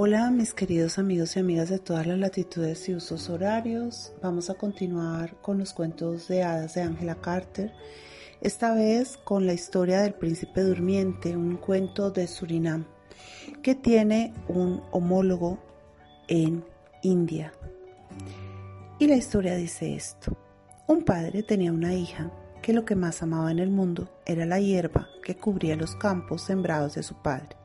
Hola 0.00 0.30
mis 0.30 0.54
queridos 0.54 0.96
amigos 1.00 1.34
y 1.34 1.40
amigas 1.40 1.70
de 1.70 1.80
todas 1.80 2.06
las 2.06 2.16
latitudes 2.18 2.88
y 2.88 2.94
usos 2.94 3.28
horarios. 3.28 4.12
Vamos 4.22 4.48
a 4.48 4.54
continuar 4.54 5.34
con 5.42 5.58
los 5.58 5.72
cuentos 5.72 6.28
de 6.28 6.44
hadas 6.44 6.74
de 6.74 6.82
Angela 6.82 7.16
Carter, 7.16 7.72
esta 8.40 8.74
vez 8.74 9.16
con 9.16 9.44
la 9.44 9.54
historia 9.54 10.00
del 10.00 10.14
príncipe 10.14 10.62
durmiente, 10.62 11.36
un 11.36 11.56
cuento 11.56 12.12
de 12.12 12.28
Surinam, 12.28 12.86
que 13.60 13.74
tiene 13.74 14.32
un 14.46 14.84
homólogo 14.92 15.58
en 16.28 16.64
India. 17.02 17.52
Y 19.00 19.08
la 19.08 19.16
historia 19.16 19.56
dice 19.56 19.96
esto. 19.96 20.47
Un 20.88 21.02
padre 21.02 21.42
tenía 21.42 21.70
una 21.70 21.92
hija 21.92 22.30
que 22.62 22.72
lo 22.72 22.86
que 22.86 22.96
más 22.96 23.22
amaba 23.22 23.50
en 23.50 23.58
el 23.58 23.68
mundo 23.68 24.08
era 24.24 24.46
la 24.46 24.58
hierba 24.58 25.06
que 25.22 25.36
cubría 25.36 25.76
los 25.76 25.94
campos 25.94 26.40
sembrados 26.40 26.94
de 26.94 27.02
su 27.02 27.14
padre. 27.20 27.58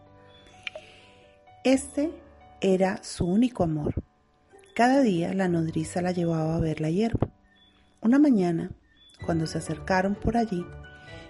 Este 1.64 2.12
era 2.60 3.02
su 3.02 3.26
único 3.26 3.64
amor. 3.64 3.94
Cada 4.76 5.00
día 5.00 5.34
la 5.34 5.48
nodriza 5.48 6.02
la 6.02 6.12
llevaba 6.12 6.58
a 6.58 6.60
ver 6.60 6.82
la 6.82 6.90
hierba. 6.90 7.30
Una 8.02 8.20
mañana, 8.20 8.72
cuando 9.26 9.48
se 9.48 9.60
acercaron 9.60 10.16
por 10.16 10.36
allí, 10.36 10.66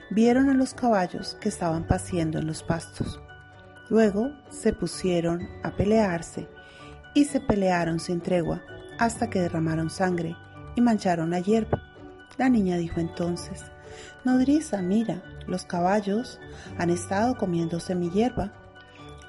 vieron 0.09 0.49
a 0.49 0.55
los 0.55 0.73
caballos 0.73 1.37
que 1.41 1.49
estaban 1.49 1.85
paseando 1.85 2.39
en 2.39 2.47
los 2.47 2.63
pastos. 2.63 3.21
Luego 3.91 4.31
se 4.49 4.73
pusieron 4.73 5.47
a 5.61 5.75
pelearse 5.75 6.47
y 7.13 7.25
se 7.25 7.39
pelearon 7.39 7.99
sin 7.99 8.19
tregua 8.19 8.63
hasta 8.97 9.29
que 9.29 9.41
derramaron 9.41 9.91
sangre 9.91 10.35
y 10.75 10.81
mancharon 10.81 11.31
la 11.31 11.39
hierba. 11.39 11.81
La 12.37 12.49
niña 12.49 12.77
dijo 12.77 12.99
entonces, 12.99 13.63
Nodriza, 14.23 14.81
mira, 14.81 15.21
los 15.47 15.65
caballos 15.65 16.39
han 16.77 16.89
estado 16.89 17.37
comiéndose 17.37 17.95
mi 17.95 18.09
hierba 18.09 18.51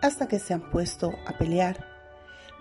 hasta 0.03 0.29
que 0.29 0.39
se 0.39 0.55
han 0.55 0.71
puesto 0.71 1.13
a 1.27 1.33
pelear. 1.37 1.87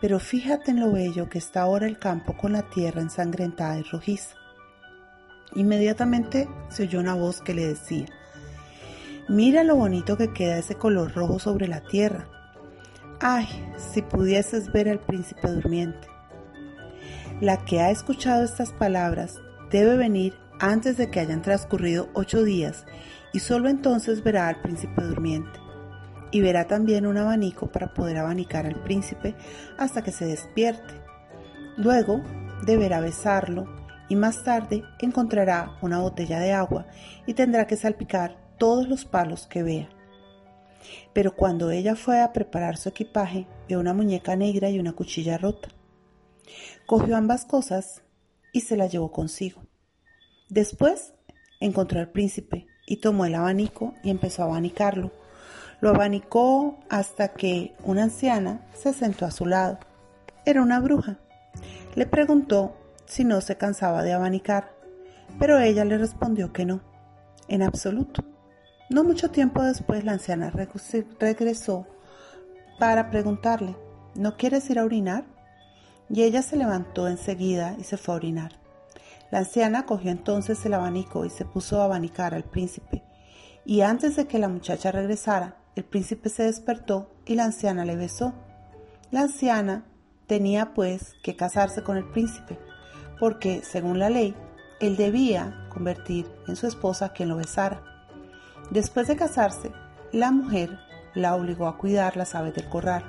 Pero 0.02 0.20
fíjate 0.20 0.72
en 0.72 0.80
lo 0.80 0.92
bello 0.92 1.30
que 1.30 1.38
está 1.38 1.62
ahora 1.62 1.86
el 1.86 1.98
campo 1.98 2.36
con 2.36 2.54
la 2.54 2.64
tierra 2.70 3.02
ensangrentada 3.02 3.78
y 3.78 3.84
rojiza. 3.84 4.36
Inmediatamente 5.56 6.50
se 6.70 6.84
oyó 6.84 7.00
una 7.00 7.14
voz 7.14 7.42
que 7.42 7.54
le 7.54 7.68
decía, 7.68 8.08
Mira 9.30 9.64
lo 9.64 9.78
bonito 9.78 10.18
que 10.18 10.34
queda 10.34 10.58
ese 10.58 10.76
color 10.76 11.14
rojo 11.14 11.40
sobre 11.40 11.68
la 11.68 11.80
tierra. 11.82 12.28
Ay, 13.22 13.48
si 13.78 14.02
pudieses 14.02 14.72
ver 14.74 14.90
al 14.90 15.00
príncipe 15.00 15.48
durmiente. 15.48 16.13
La 17.42 17.66
que 17.66 17.82
ha 17.82 17.90
escuchado 17.90 18.44
estas 18.44 18.72
palabras 18.72 19.42
debe 19.72 19.98
venir 19.98 20.34
antes 20.60 20.98
de 20.98 21.10
que 21.10 21.20
hayan 21.20 21.42
transcurrido 21.42 22.10
ocho 22.14 22.44
días 22.44 22.86
y 23.34 23.40
solo 23.40 23.70
entonces 23.70 24.24
verá 24.24 24.48
al 24.48 24.62
príncipe 24.62 25.04
durmiente 25.04 25.60
y 26.32 26.42
verá 26.42 26.68
también 26.68 27.06
un 27.06 27.18
abanico 27.18 27.72
para 27.72 27.94
poder 27.94 28.18
abanicar 28.18 28.66
al 28.66 28.82
príncipe 28.84 29.36
hasta 29.78 30.04
que 30.04 30.12
se 30.12 30.26
despierte. 30.26 30.94
Luego 31.76 32.22
deberá 32.66 33.02
besarlo 33.02 33.68
y 34.10 34.16
más 34.16 34.44
tarde 34.44 34.84
encontrará 35.00 35.78
una 35.82 36.00
botella 36.00 36.40
de 36.40 36.54
agua 36.54 36.86
y 37.26 37.34
tendrá 37.34 37.68
que 37.68 37.78
salpicar 37.78 38.38
todos 38.58 38.88
los 38.88 39.06
palos 39.06 39.48
que 39.48 39.64
vea. 39.64 39.90
Pero 41.14 41.36
cuando 41.36 41.72
ella 41.72 41.96
fue 41.96 42.22
a 42.22 42.34
preparar 42.34 42.78
su 42.78 42.90
equipaje, 42.90 43.48
vio 43.68 43.80
una 43.80 43.94
muñeca 43.94 44.36
negra 44.36 44.70
y 44.70 44.80
una 44.80 44.94
cuchilla 44.94 45.38
rota. 45.38 45.70
Cogió 46.86 47.16
ambas 47.16 47.46
cosas 47.46 48.04
y 48.52 48.62
se 48.62 48.78
las 48.78 48.92
llevó 48.92 49.12
consigo. 49.12 49.64
Después 50.50 51.14
encontró 51.60 52.00
al 52.00 52.12
príncipe 52.12 52.68
y 52.86 52.98
tomó 52.98 53.26
el 53.26 53.36
abanico 53.36 53.94
y 54.04 54.10
empezó 54.10 54.44
a 54.44 54.46
abanicarlo 54.46 55.12
lo 55.84 55.90
abanicó 55.90 56.80
hasta 56.90 57.34
que 57.34 57.76
una 57.84 58.04
anciana 58.04 58.62
se 58.74 58.94
sentó 58.94 59.26
a 59.26 59.32
su 59.32 59.46
lado. 59.46 59.80
Era 60.46 60.62
una 60.62 60.80
bruja. 60.80 61.20
Le 61.96 62.06
preguntó 62.06 62.78
si 63.06 63.26
no 63.26 63.42
se 63.42 63.58
cansaba 63.58 64.02
de 64.02 64.14
abanicar, 64.14 64.72
pero 65.40 65.60
ella 65.60 65.84
le 65.84 65.98
respondió 65.98 66.54
que 66.54 66.64
no, 66.64 66.80
en 67.50 67.64
absoluto. 67.64 68.24
No 68.90 69.04
mucho 69.04 69.30
tiempo 69.30 69.62
después 69.62 70.06
la 70.06 70.14
anciana 70.14 70.54
regresó 71.20 71.86
para 72.80 73.10
preguntarle, 73.10 73.76
¿no 74.16 74.38
quieres 74.38 74.70
ir 74.70 74.80
a 74.80 74.86
orinar? 74.86 75.26
Y 76.10 76.24
ella 76.24 76.42
se 76.42 76.58
levantó 76.58 77.08
enseguida 77.08 77.76
y 77.80 77.84
se 77.84 77.98
fue 77.98 78.14
a 78.14 78.18
orinar. 78.18 78.64
La 79.32 79.40
anciana 79.40 79.86
cogió 79.86 80.12
entonces 80.12 80.64
el 80.66 80.76
abanico 80.76 81.26
y 81.26 81.30
se 81.30 81.44
puso 81.46 81.82
a 81.82 81.86
abanicar 81.86 82.36
al 82.36 82.44
príncipe, 82.44 83.04
y 83.66 83.82
antes 83.82 84.16
de 84.16 84.28
que 84.28 84.38
la 84.38 84.48
muchacha 84.48 84.92
regresara, 84.92 85.58
el 85.76 85.86
príncipe 85.86 86.30
se 86.30 86.44
despertó 86.44 87.10
y 87.26 87.36
la 87.36 87.46
anciana 87.46 87.84
le 87.84 87.96
besó. 87.96 88.34
La 89.10 89.22
anciana 89.22 89.86
tenía 90.28 90.74
pues 90.74 91.16
que 91.24 91.36
casarse 91.36 91.82
con 91.82 91.98
el 91.98 92.08
príncipe, 92.12 92.60
porque, 93.20 93.62
según 93.64 94.00
la 94.00 94.10
ley, 94.10 94.36
él 94.80 94.98
debía 94.98 95.68
convertir 95.70 96.28
en 96.48 96.56
su 96.56 96.68
esposa 96.68 97.14
quien 97.14 97.30
lo 97.30 97.38
besara. 97.38 97.82
Después 98.70 99.08
de 99.08 99.16
casarse, 99.16 99.72
la 100.12 100.32
mujer 100.32 100.78
la 101.16 101.36
obligó 101.36 101.68
a 101.68 101.78
cuidar 101.78 102.18
las 102.18 102.36
aves 102.36 102.54
del 102.54 102.70
corral. 102.70 103.04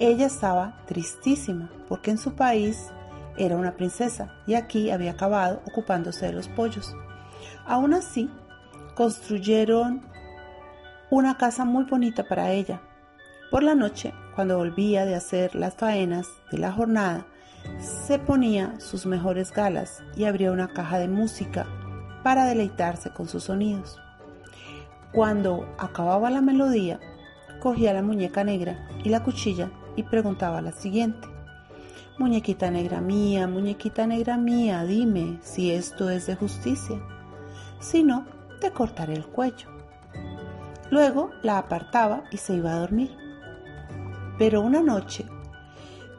Ella 0.00 0.26
estaba 0.26 0.76
tristísima 0.86 1.70
porque 1.88 2.10
en 2.10 2.18
su 2.18 2.34
país 2.34 2.90
era 3.36 3.56
una 3.56 3.76
princesa 3.76 4.34
y 4.46 4.54
aquí 4.54 4.90
había 4.90 5.12
acabado 5.12 5.62
ocupándose 5.66 6.26
de 6.26 6.32
los 6.32 6.48
pollos. 6.48 6.96
Aún 7.64 7.94
así, 7.94 8.30
construyeron 8.94 10.02
una 11.10 11.36
casa 11.36 11.64
muy 11.64 11.84
bonita 11.84 12.24
para 12.24 12.50
ella. 12.50 12.80
Por 13.50 13.62
la 13.62 13.74
noche, 13.74 14.12
cuando 14.34 14.58
volvía 14.58 15.04
de 15.04 15.14
hacer 15.14 15.54
las 15.54 15.74
faenas 15.74 16.26
de 16.50 16.58
la 16.58 16.72
jornada, 16.72 17.26
se 17.78 18.18
ponía 18.18 18.78
sus 18.80 19.06
mejores 19.06 19.52
galas 19.52 20.02
y 20.16 20.24
abría 20.24 20.52
una 20.52 20.68
caja 20.68 20.98
de 20.98 21.08
música 21.08 21.66
para 22.24 22.46
deleitarse 22.46 23.10
con 23.10 23.28
sus 23.28 23.44
sonidos. 23.44 24.00
Cuando 25.12 25.68
acababa 25.78 26.30
la 26.30 26.40
melodía, 26.40 26.98
cogía 27.60 27.92
la 27.92 28.02
muñeca 28.02 28.42
negra 28.42 28.88
y 29.04 29.08
la 29.08 29.22
cuchilla 29.22 29.70
y 29.96 30.02
preguntaba 30.02 30.60
la 30.60 30.72
siguiente. 30.72 31.28
Muñequita 32.18 32.70
negra 32.70 33.00
mía, 33.00 33.48
muñequita 33.48 34.06
negra 34.06 34.36
mía, 34.36 34.84
dime 34.84 35.38
si 35.42 35.72
esto 35.72 36.10
es 36.10 36.26
de 36.26 36.36
justicia. 36.36 37.00
Si 37.80 38.04
no, 38.04 38.26
te 38.60 38.70
cortaré 38.70 39.14
el 39.14 39.26
cuello. 39.26 39.68
Luego 40.90 41.30
la 41.42 41.58
apartaba 41.58 42.24
y 42.30 42.36
se 42.36 42.54
iba 42.54 42.72
a 42.72 42.78
dormir. 42.78 43.10
Pero 44.38 44.60
una 44.60 44.80
noche 44.80 45.26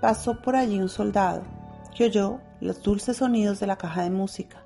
pasó 0.02 0.42
por 0.42 0.56
allí 0.56 0.80
un 0.80 0.90
soldado 0.90 1.44
que 1.96 2.06
oyó 2.06 2.40
los 2.60 2.82
dulces 2.84 3.18
sonidos 3.18 3.60
de 3.60 3.68
la 3.68 3.78
caja 3.78 4.04
de 4.04 4.10
música. 4.10 4.64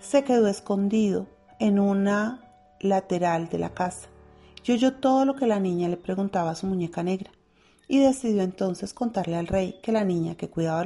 Se 0.00 0.24
quedó 0.24 0.48
escondido 0.48 1.28
en 1.60 1.78
una 1.78 2.40
lateral 2.80 3.48
de 3.48 3.58
la 3.58 3.70
casa 3.70 4.08
y 4.64 4.72
oyó 4.72 4.94
todo 4.94 5.24
lo 5.24 5.34
que 5.34 5.46
la 5.46 5.60
niña 5.60 5.88
le 5.88 5.96
preguntaba 5.96 6.50
a 6.50 6.54
su 6.56 6.66
muñeca 6.66 7.02
negra 7.02 7.30
y 7.88 7.98
decidió 7.98 8.42
entonces 8.42 8.92
contarle 8.92 9.36
al 9.36 9.46
rey 9.46 9.80
que 9.82 9.92
la 9.92 10.04
niña 10.04 10.36
que 10.36 10.50
cuidaba 10.50 10.84